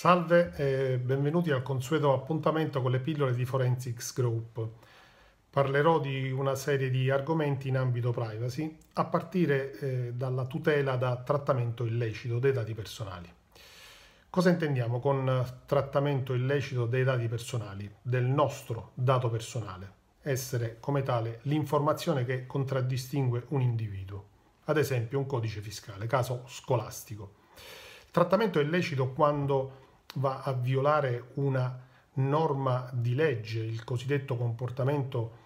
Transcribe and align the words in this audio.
Salve 0.00 0.54
e 0.56 0.96
benvenuti 0.96 1.50
al 1.50 1.62
consueto 1.62 2.14
appuntamento 2.14 2.80
con 2.80 2.90
le 2.90 3.00
pillole 3.00 3.34
di 3.34 3.44
Forensics 3.44 4.14
Group. 4.14 4.66
Parlerò 5.50 6.00
di 6.00 6.30
una 6.30 6.54
serie 6.54 6.88
di 6.88 7.10
argomenti 7.10 7.68
in 7.68 7.76
ambito 7.76 8.10
privacy, 8.10 8.78
a 8.94 9.04
partire 9.04 9.78
eh, 9.78 10.12
dalla 10.14 10.46
tutela 10.46 10.96
da 10.96 11.16
trattamento 11.16 11.84
illecito 11.84 12.38
dei 12.38 12.52
dati 12.52 12.72
personali. 12.72 13.30
Cosa 14.30 14.48
intendiamo 14.48 15.00
con 15.00 15.46
trattamento 15.66 16.32
illecito 16.32 16.86
dei 16.86 17.04
dati 17.04 17.28
personali, 17.28 17.96
del 18.00 18.24
nostro 18.24 18.92
dato 18.94 19.28
personale? 19.28 19.92
Essere 20.22 20.78
come 20.80 21.02
tale 21.02 21.40
l'informazione 21.42 22.24
che 22.24 22.46
contraddistingue 22.46 23.44
un 23.48 23.60
individuo, 23.60 24.24
ad 24.64 24.78
esempio 24.78 25.18
un 25.18 25.26
codice 25.26 25.60
fiscale, 25.60 26.06
caso 26.06 26.44
scolastico. 26.46 27.34
Trattamento 28.10 28.60
illecito 28.60 29.12
quando 29.12 29.88
va 30.14 30.42
a 30.42 30.52
violare 30.52 31.30
una 31.34 31.88
norma 32.14 32.90
di 32.92 33.14
legge, 33.14 33.60
il 33.60 33.84
cosiddetto 33.84 34.36
comportamento 34.36 35.38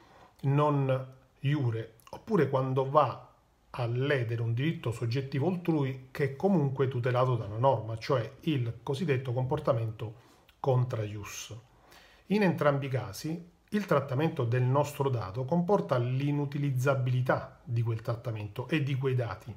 non 0.42 1.12
iure, 1.40 1.94
oppure 2.10 2.48
quando 2.48 2.88
va 2.88 3.28
a 3.76 3.86
ledere 3.86 4.40
un 4.40 4.54
diritto 4.54 4.92
soggettivo 4.92 5.48
altrui 5.48 6.08
che 6.10 6.24
è 6.24 6.36
comunque 6.36 6.88
tutelato 6.88 7.36
da 7.36 7.46
una 7.46 7.58
norma, 7.58 7.98
cioè 7.98 8.36
il 8.42 8.78
cosiddetto 8.82 9.32
comportamento 9.32 10.22
contra 10.60 11.02
ius. 11.02 11.54
In 12.28 12.42
entrambi 12.42 12.86
i 12.86 12.90
casi 12.90 13.52
il 13.70 13.86
trattamento 13.86 14.44
del 14.44 14.62
nostro 14.62 15.08
dato 15.08 15.44
comporta 15.44 15.98
l'inutilizzabilità 15.98 17.60
di 17.64 17.82
quel 17.82 18.00
trattamento 18.00 18.68
e 18.68 18.84
di 18.84 18.94
quei 18.94 19.16
dati 19.16 19.54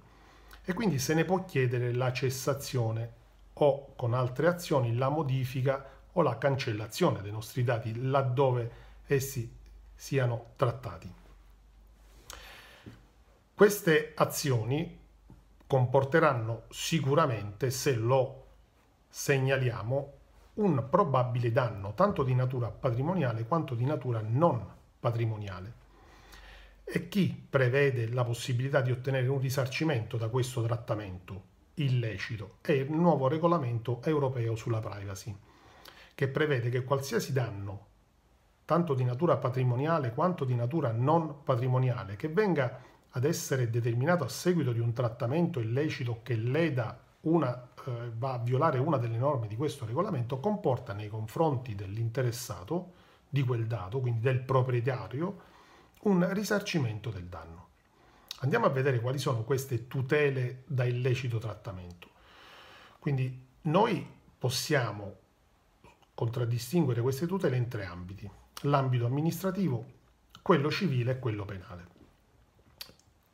e 0.66 0.74
quindi 0.74 0.98
se 0.98 1.14
ne 1.14 1.24
può 1.24 1.46
chiedere 1.46 1.94
la 1.94 2.12
cessazione 2.12 3.14
o 3.60 3.94
con 3.96 4.14
altre 4.14 4.48
azioni 4.48 4.96
la 4.96 5.10
modifica 5.10 5.86
o 6.14 6.22
la 6.22 6.38
cancellazione 6.38 7.22
dei 7.22 7.32
nostri 7.32 7.64
dati 7.64 8.08
laddove 8.10 8.72
essi 9.06 9.56
siano 9.96 10.52
trattati. 10.56 11.12
Queste 13.54 14.14
azioni 14.16 15.00
comporteranno 15.66 16.64
sicuramente, 16.70 17.72
se 17.72 17.96
lo 17.96 18.46
segnaliamo, 19.10 20.14
un 20.56 20.88
probabile 20.90 21.52
danno 21.52 21.94
tanto 21.94 22.24
di 22.24 22.34
natura 22.34 22.70
patrimoniale 22.70 23.46
quanto 23.46 23.76
di 23.76 23.86
natura 23.86 24.22
non 24.24 24.66
patrimoniale. 25.00 25.86
E 26.84 27.10
chi 27.10 27.48
prevede 27.50 28.08
la 28.10 28.24
possibilità 28.24 28.82
di 28.82 28.92
ottenere 28.92 29.28
un 29.28 29.40
risarcimento 29.40 30.18
da 30.18 30.30
questo 30.30 30.64
trattamento 30.64 31.56
illecito 31.78 32.58
è 32.62 32.72
il 32.72 32.92
nuovo 32.92 33.28
regolamento 33.28 34.02
europeo 34.04 34.56
sulla 34.56 34.80
privacy, 34.80 35.36
che 36.16 36.28
prevede 36.28 36.70
che 36.70 36.84
qualsiasi 36.84 37.34
danno, 37.34 37.86
tanto 38.66 38.94
di 38.94 39.04
natura 39.04 39.38
patrimoniale 39.38 40.14
quanto 40.14 40.46
di 40.46 40.56
natura 40.56 40.92
non 40.92 41.44
patrimoniale, 41.44 42.16
che 42.16 42.30
venga 42.30 42.82
ad 43.12 43.24
essere 43.24 43.70
determinato 43.70 44.24
a 44.24 44.30
seguito 44.30 44.72
di 44.72 44.80
un 44.80 44.94
trattamento 44.94 45.60
illecito 45.60 46.20
che 46.24 46.36
leda 46.36 47.00
una, 47.22 47.70
eh, 47.86 48.12
va 48.16 48.34
a 48.34 48.40
violare 48.40 48.80
una 48.80 48.98
delle 48.98 49.18
norme 49.18 49.48
di 49.48 49.56
questo 49.56 49.86
regolamento, 49.86 50.40
comporta 50.40 50.94
nei 50.94 51.10
confronti 51.10 51.76
dell'interessato 51.76 52.94
di 53.30 53.44
quel 53.44 53.68
dato, 53.68 54.00
quindi 54.00 54.20
del 54.20 54.42
proprietario, 54.42 55.42
un 56.04 56.32
risarcimento 56.34 57.10
del 57.10 57.26
danno. 57.26 57.66
Andiamo 58.40 58.66
a 58.66 58.70
vedere 58.70 59.00
quali 59.00 59.18
sono 59.18 59.44
queste 59.44 59.88
tutele 59.88 60.64
da 60.68 60.84
illecito 60.84 61.40
trattamento. 61.40 62.10
Quindi 63.00 63.46
noi 63.62 64.06
possiamo 64.38 65.16
contraddistinguere 66.14 67.02
queste 67.02 67.26
tutele 67.26 67.58
in 67.58 67.68
tre 67.68 67.86
ambiti. 67.86 68.30
L'ambito 68.62 69.06
amministrativo, 69.06 69.86
quello 70.42 70.70
civile 70.70 71.14
e 71.14 71.20
quello 71.20 71.46
penale. 71.46 71.96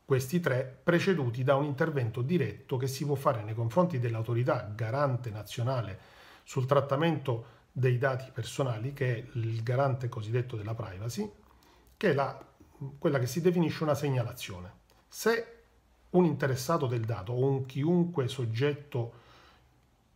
Questi 0.06 0.40
tre 0.40 0.80
preceduti 0.84 1.44
da 1.44 1.56
un 1.56 1.66
intervento 1.66 2.22
diretto 2.22 2.78
che 2.78 2.88
si 2.88 3.06
può 3.06 3.16
fare 3.16 3.44
nei 3.44 3.56
confronti 3.56 4.00
dell'autorità 4.00 4.72
garante 4.74 5.30
nazionale 5.32 6.00
sul 6.44 6.66
trattamento 6.66 7.62
dei 7.72 7.98
dati 7.98 8.30
personali, 8.32 8.94
che 8.94 9.16
è 9.16 9.28
il 9.34 9.64
garante 9.64 10.08
cosiddetto 10.08 10.56
della 10.56 10.76
privacy, 10.76 11.30
che 11.98 12.12
è 12.12 12.14
la, 12.14 12.38
quella 13.00 13.20
che 13.20 13.28
si 13.28 13.42
definisce 13.42 13.84
una 13.84 13.96
segnalazione. 13.96 14.82
Se 15.16 15.48
un 16.10 16.26
interessato 16.26 16.88
del 16.88 17.06
dato 17.06 17.34
o 17.34 17.46
un 17.46 17.68
chiunque 17.68 18.28
soggetto 18.28 19.14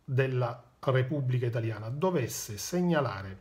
della 0.02 0.60
Repubblica 0.80 1.46
Italiana 1.46 1.88
dovesse 1.88 2.58
segnalare 2.58 3.38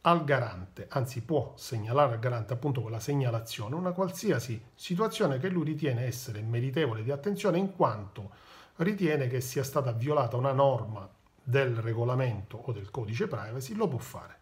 al 0.00 0.24
garante, 0.24 0.86
anzi 0.90 1.22
può 1.22 1.52
segnalare 1.56 2.14
al 2.14 2.18
garante 2.18 2.52
appunto 2.52 2.82
con 2.82 2.90
la 2.90 2.98
segnalazione, 2.98 3.76
una 3.76 3.92
qualsiasi 3.92 4.60
situazione 4.74 5.38
che 5.38 5.50
lui 5.50 5.66
ritiene 5.66 6.04
essere 6.04 6.42
meritevole 6.42 7.04
di 7.04 7.12
attenzione 7.12 7.58
in 7.58 7.72
quanto 7.72 8.30
ritiene 8.78 9.28
che 9.28 9.40
sia 9.40 9.62
stata 9.62 9.92
violata 9.92 10.36
una 10.36 10.52
norma 10.52 11.08
del 11.44 11.76
regolamento 11.76 12.56
o 12.56 12.72
del 12.72 12.90
codice 12.90 13.28
privacy, 13.28 13.72
lo 13.74 13.86
può 13.86 14.00
fare. 14.00 14.38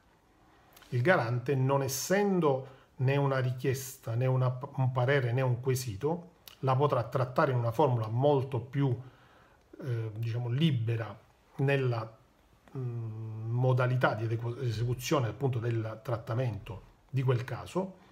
Il 0.88 1.02
garante, 1.02 1.54
non 1.54 1.82
essendo 1.82 2.83
né 2.96 3.16
una 3.16 3.38
richiesta, 3.38 4.14
né 4.14 4.26
una, 4.26 4.58
un 4.76 4.92
parere, 4.92 5.32
né 5.32 5.40
un 5.40 5.60
quesito, 5.60 6.32
la 6.60 6.76
potrà 6.76 7.02
trattare 7.04 7.52
in 7.52 7.58
una 7.58 7.72
formula 7.72 8.08
molto 8.08 8.60
più 8.60 8.96
eh, 9.82 10.10
diciamo, 10.14 10.48
libera 10.48 11.16
nella 11.56 12.16
mh, 12.72 12.78
modalità 12.78 14.14
di 14.14 14.38
esecuzione 14.60 15.28
appunto 15.28 15.58
del 15.58 16.00
trattamento 16.02 16.92
di 17.10 17.22
quel 17.22 17.44
caso, 17.44 18.02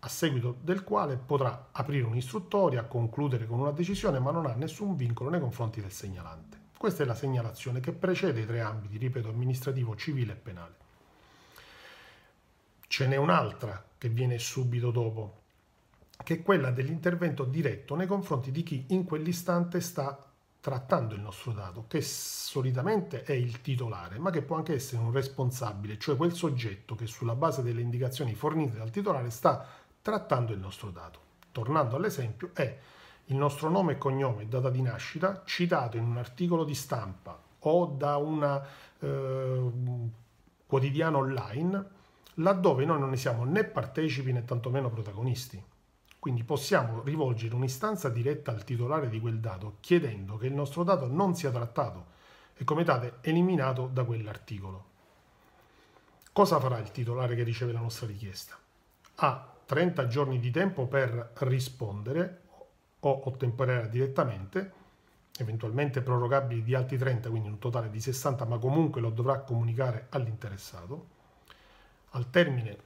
a 0.00 0.08
seguito 0.08 0.56
del 0.60 0.84
quale 0.84 1.16
potrà 1.16 1.68
aprire 1.72 2.04
un'istruttoria, 2.04 2.84
concludere 2.84 3.46
con 3.46 3.58
una 3.58 3.72
decisione, 3.72 4.18
ma 4.18 4.30
non 4.30 4.46
ha 4.46 4.54
nessun 4.54 4.94
vincolo 4.94 5.30
nei 5.30 5.40
confronti 5.40 5.80
del 5.80 5.90
segnalante. 5.90 6.64
Questa 6.76 7.02
è 7.02 7.06
la 7.06 7.14
segnalazione 7.14 7.80
che 7.80 7.92
precede 7.92 8.42
i 8.42 8.46
tre 8.46 8.60
ambiti, 8.60 8.98
ripeto, 8.98 9.30
amministrativo, 9.30 9.96
civile 9.96 10.32
e 10.32 10.36
penale. 10.36 10.74
Ce 12.86 13.06
n'è 13.06 13.16
un'altra 13.16 13.82
che 14.06 14.08
viene 14.08 14.38
subito 14.38 14.92
dopo, 14.92 15.42
che 16.22 16.34
è 16.34 16.42
quella 16.42 16.70
dell'intervento 16.70 17.44
diretto 17.44 17.96
nei 17.96 18.06
confronti 18.06 18.52
di 18.52 18.62
chi 18.62 18.86
in 18.90 19.04
quell'istante 19.04 19.80
sta 19.80 20.22
trattando 20.60 21.14
il 21.14 21.20
nostro 21.20 21.52
dato, 21.52 21.84
che 21.88 22.00
solitamente 22.02 23.24
è 23.24 23.32
il 23.32 23.60
titolare, 23.60 24.18
ma 24.18 24.30
che 24.30 24.42
può 24.42 24.56
anche 24.56 24.74
essere 24.74 25.02
un 25.02 25.12
responsabile, 25.12 25.98
cioè 25.98 26.16
quel 26.16 26.34
soggetto 26.34 26.94
che 26.94 27.06
sulla 27.06 27.34
base 27.34 27.62
delle 27.62 27.80
indicazioni 27.80 28.34
fornite 28.34 28.76
dal 28.76 28.90
titolare 28.90 29.30
sta 29.30 29.66
trattando 30.00 30.52
il 30.52 30.60
nostro 30.60 30.90
dato. 30.90 31.20
Tornando 31.50 31.96
all'esempio, 31.96 32.50
è 32.52 32.78
il 33.26 33.36
nostro 33.36 33.68
nome 33.68 33.92
e 33.92 33.98
cognome, 33.98 34.48
data 34.48 34.70
di 34.70 34.82
nascita, 34.82 35.42
citato 35.44 35.96
in 35.96 36.04
un 36.04 36.16
articolo 36.16 36.64
di 36.64 36.74
stampa 36.74 37.40
o 37.58 37.86
da 37.86 38.16
un 38.16 38.62
eh, 39.00 39.70
quotidiano 40.66 41.18
online 41.18 41.94
laddove 42.36 42.84
noi 42.84 42.98
non 42.98 43.10
ne 43.10 43.16
siamo 43.16 43.44
né 43.44 43.64
partecipi 43.64 44.32
né 44.32 44.44
tantomeno 44.44 44.90
protagonisti. 44.90 45.62
Quindi 46.18 46.42
possiamo 46.42 47.02
rivolgere 47.02 47.54
un'istanza 47.54 48.08
diretta 48.08 48.50
al 48.50 48.64
titolare 48.64 49.08
di 49.08 49.20
quel 49.20 49.38
dato 49.38 49.76
chiedendo 49.80 50.36
che 50.36 50.46
il 50.46 50.54
nostro 50.54 50.82
dato 50.82 51.06
non 51.06 51.36
sia 51.36 51.50
trattato 51.50 52.14
e 52.56 52.64
come 52.64 52.84
tale 52.84 53.18
eliminato 53.20 53.88
da 53.92 54.04
quell'articolo. 54.04 54.84
Cosa 56.32 56.58
farà 56.58 56.78
il 56.78 56.90
titolare 56.90 57.34
che 57.34 57.44
riceve 57.44 57.72
la 57.72 57.80
nostra 57.80 58.06
richiesta? 58.06 58.58
Ha 59.16 59.54
30 59.64 60.06
giorni 60.06 60.38
di 60.38 60.50
tempo 60.50 60.86
per 60.86 61.32
rispondere 61.38 62.42
o 63.00 63.28
ottemperare 63.28 63.88
direttamente, 63.88 64.72
eventualmente 65.38 66.02
prorogabili 66.02 66.62
di 66.62 66.74
altri 66.74 66.98
30, 66.98 67.30
quindi 67.30 67.48
un 67.48 67.58
totale 67.58 67.88
di 67.88 68.00
60, 68.00 68.44
ma 68.44 68.58
comunque 68.58 69.00
lo 69.00 69.10
dovrà 69.10 69.40
comunicare 69.40 70.06
all'interessato. 70.10 71.14
Al 72.16 72.30
termine 72.30 72.78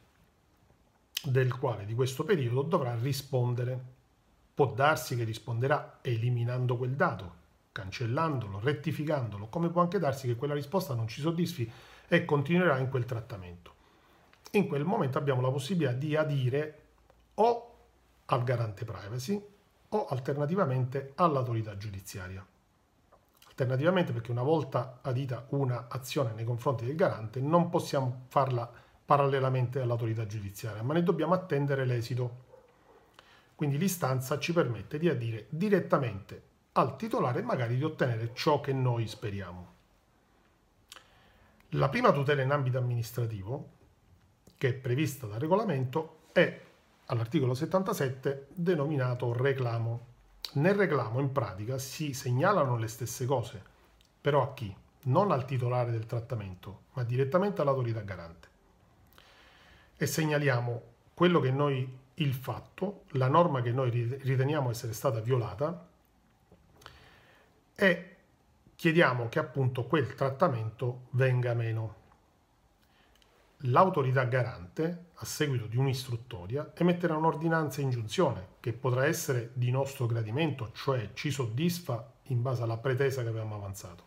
del 1.22 1.56
quale 1.56 1.84
di 1.84 1.94
questo 1.94 2.24
periodo 2.24 2.62
dovrà 2.62 2.96
rispondere. 2.96 3.98
Può 4.52 4.72
darsi 4.72 5.14
che 5.14 5.22
risponderà 5.22 6.00
eliminando 6.02 6.76
quel 6.76 6.96
dato, 6.96 7.34
cancellandolo, 7.70 8.58
rettificandolo, 8.58 9.46
come 9.46 9.68
può 9.68 9.82
anche 9.82 10.00
darsi 10.00 10.26
che 10.26 10.34
quella 10.34 10.54
risposta 10.54 10.94
non 10.94 11.06
ci 11.06 11.20
soddisfi 11.20 11.70
e 12.08 12.24
continuerà 12.24 12.78
in 12.78 12.90
quel 12.90 13.04
trattamento. 13.04 13.74
In 14.52 14.66
quel 14.66 14.84
momento 14.84 15.18
abbiamo 15.18 15.40
la 15.40 15.50
possibilità 15.50 15.92
di 15.92 16.16
adire 16.16 16.82
o 17.34 17.74
al 18.26 18.42
garante 18.42 18.84
privacy 18.84 19.40
o 19.90 20.06
alternativamente 20.06 21.12
all'autorità 21.14 21.76
giudiziaria. 21.76 22.44
Alternativamente 23.46 24.12
perché 24.12 24.32
una 24.32 24.42
volta 24.42 24.98
adita 25.02 25.46
un'azione 25.50 26.32
nei 26.32 26.44
confronti 26.44 26.84
del 26.84 26.96
garante 26.96 27.40
non 27.40 27.68
possiamo 27.70 28.24
farla 28.26 28.88
parallelamente 29.10 29.80
all'autorità 29.80 30.24
giudiziaria, 30.24 30.84
ma 30.84 30.94
ne 30.94 31.02
dobbiamo 31.02 31.34
attendere 31.34 31.84
l'esito. 31.84 32.44
Quindi 33.56 33.76
l'istanza 33.76 34.38
ci 34.38 34.52
permette 34.52 35.00
di 35.00 35.08
adire 35.08 35.46
direttamente 35.48 36.42
al 36.74 36.94
titolare 36.94 37.40
e 37.40 37.42
magari 37.42 37.76
di 37.76 37.82
ottenere 37.82 38.30
ciò 38.34 38.60
che 38.60 38.72
noi 38.72 39.08
speriamo. 39.08 39.72
La 41.70 41.88
prima 41.88 42.12
tutela 42.12 42.42
in 42.42 42.52
ambito 42.52 42.78
amministrativo, 42.78 43.70
che 44.56 44.68
è 44.68 44.74
prevista 44.74 45.26
dal 45.26 45.40
regolamento, 45.40 46.20
è 46.30 46.60
all'articolo 47.06 47.54
77 47.54 48.46
denominato 48.54 49.32
reclamo. 49.32 50.06
Nel 50.52 50.74
reclamo 50.76 51.18
in 51.18 51.32
pratica 51.32 51.78
si 51.78 52.12
segnalano 52.12 52.76
le 52.76 52.86
stesse 52.86 53.26
cose, 53.26 53.60
però 54.20 54.42
a 54.42 54.54
chi? 54.54 54.72
Non 55.02 55.32
al 55.32 55.46
titolare 55.46 55.90
del 55.90 56.06
trattamento, 56.06 56.82
ma 56.92 57.02
direttamente 57.02 57.60
all'autorità 57.60 58.02
garante 58.02 58.49
e 60.02 60.06
segnaliamo 60.06 60.82
quello 61.12 61.40
che 61.40 61.50
noi, 61.50 61.98
il 62.14 62.32
fatto, 62.32 63.04
la 63.08 63.28
norma 63.28 63.60
che 63.60 63.70
noi 63.70 63.90
riteniamo 63.90 64.70
essere 64.70 64.94
stata 64.94 65.20
violata 65.20 65.86
e 67.74 68.16
chiediamo 68.76 69.28
che 69.28 69.38
appunto 69.38 69.84
quel 69.84 70.14
trattamento 70.14 71.08
venga 71.10 71.52
meno. 71.52 71.96
L'autorità 73.64 74.24
garante, 74.24 75.08
a 75.16 75.26
seguito 75.26 75.66
di 75.66 75.76
un'istruttoria, 75.76 76.72
emetterà 76.74 77.14
un'ordinanza 77.14 77.82
ingiunzione 77.82 78.52
che 78.60 78.72
potrà 78.72 79.04
essere 79.04 79.50
di 79.52 79.70
nostro 79.70 80.06
gradimento, 80.06 80.70
cioè 80.72 81.10
ci 81.12 81.30
soddisfa 81.30 82.10
in 82.28 82.40
base 82.40 82.62
alla 82.62 82.78
pretesa 82.78 83.20
che 83.20 83.28
abbiamo 83.28 83.54
avanzato. 83.54 84.04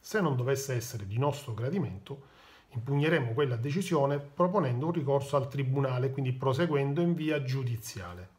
Se 0.00 0.20
non 0.20 0.34
dovesse 0.34 0.74
essere 0.74 1.06
di 1.06 1.16
nostro 1.16 1.54
gradimento, 1.54 2.34
impugneremo 2.70 3.32
quella 3.32 3.56
decisione 3.56 4.18
proponendo 4.18 4.86
un 4.86 4.92
ricorso 4.92 5.36
al 5.36 5.48
tribunale, 5.48 6.10
quindi 6.10 6.32
proseguendo 6.32 7.00
in 7.00 7.14
via 7.14 7.42
giudiziale. 7.42 8.36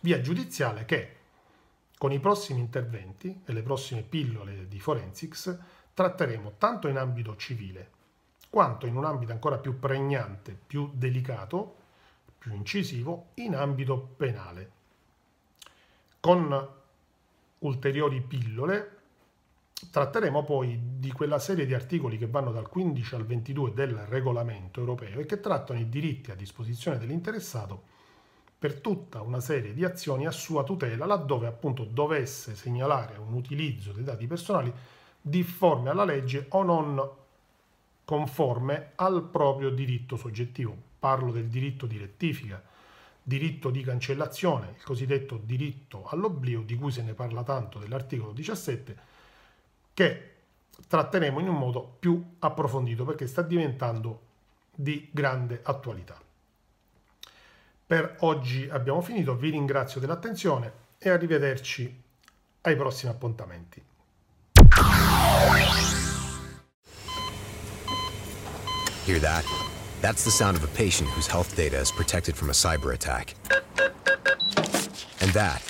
Via 0.00 0.20
giudiziale 0.20 0.84
che, 0.84 1.16
con 1.98 2.12
i 2.12 2.20
prossimi 2.20 2.60
interventi 2.60 3.42
e 3.44 3.52
le 3.52 3.62
prossime 3.62 4.02
pillole 4.02 4.66
di 4.68 4.80
Forensics, 4.80 5.58
tratteremo 5.92 6.54
tanto 6.56 6.88
in 6.88 6.96
ambito 6.96 7.36
civile 7.36 7.98
quanto 8.50 8.86
in 8.86 8.96
un 8.96 9.04
ambito 9.04 9.30
ancora 9.30 9.58
più 9.58 9.78
pregnante, 9.78 10.58
più 10.66 10.90
delicato, 10.92 11.76
più 12.36 12.52
incisivo, 12.52 13.28
in 13.34 13.54
ambito 13.54 13.96
penale. 14.16 14.70
Con 16.18 16.68
ulteriori 17.60 18.20
pillole 18.20 18.99
Tratteremo 19.88 20.44
poi 20.44 20.78
di 20.98 21.10
quella 21.10 21.38
serie 21.38 21.64
di 21.64 21.72
articoli 21.72 22.18
che 22.18 22.26
vanno 22.26 22.52
dal 22.52 22.68
15 22.68 23.14
al 23.14 23.24
22 23.24 23.72
del 23.72 23.94
regolamento 23.94 24.78
europeo 24.78 25.20
e 25.20 25.26
che 25.26 25.40
trattano 25.40 25.80
i 25.80 25.88
diritti 25.88 26.30
a 26.30 26.34
disposizione 26.34 26.98
dell'interessato 26.98 27.82
per 28.58 28.80
tutta 28.80 29.22
una 29.22 29.40
serie 29.40 29.72
di 29.72 29.84
azioni 29.84 30.26
a 30.26 30.30
sua 30.30 30.64
tutela 30.64 31.06
laddove 31.06 31.46
appunto 31.46 31.84
dovesse 31.84 32.54
segnalare 32.54 33.16
un 33.16 33.32
utilizzo 33.32 33.92
dei 33.92 34.04
dati 34.04 34.26
personali 34.26 34.70
difforme 35.18 35.88
alla 35.88 36.04
legge 36.04 36.44
o 36.50 36.62
non 36.62 37.10
conforme 38.04 38.92
al 38.96 39.22
proprio 39.30 39.70
diritto 39.70 40.16
soggettivo. 40.16 40.76
Parlo 40.98 41.32
del 41.32 41.48
diritto 41.48 41.86
di 41.86 41.96
rettifica, 41.96 42.62
diritto 43.22 43.70
di 43.70 43.82
cancellazione, 43.82 44.74
il 44.76 44.84
cosiddetto 44.84 45.40
diritto 45.42 46.04
all'oblio 46.08 46.60
di 46.60 46.76
cui 46.76 46.90
se 46.90 47.02
ne 47.02 47.14
parla 47.14 47.42
tanto 47.42 47.78
dell'articolo 47.78 48.32
17 48.32 49.09
che 49.94 50.34
tratteremo 50.88 51.40
in 51.40 51.48
un 51.48 51.56
modo 51.56 51.96
più 51.98 52.36
approfondito 52.40 53.04
perché 53.04 53.26
sta 53.26 53.42
diventando 53.42 54.28
di 54.74 55.08
grande 55.12 55.60
attualità. 55.62 56.18
Per 57.86 58.16
oggi 58.20 58.68
abbiamo 58.70 59.00
finito, 59.00 59.36
vi 59.36 59.50
ringrazio 59.50 60.00
dell'attenzione 60.00 60.72
e 60.98 61.10
arrivederci 61.10 62.02
ai 62.62 62.76
prossimi 62.76 63.10
appuntamenti. 63.10 63.82
Hear 69.06 69.18
that? 69.20 69.44
That's 70.00 70.22
the 70.22 70.30
sound 70.30 70.56
of 70.56 70.62
a 70.62 70.68
patient 70.68 71.10
whose 71.10 71.26
health 71.26 71.54
data 71.56 71.80
is 71.80 71.90
protected 71.90 72.36
from 72.36 72.50
a 72.50 72.52
cyber 72.52 72.92
attack. 72.92 73.34
And 75.20 75.32
that 75.32 75.69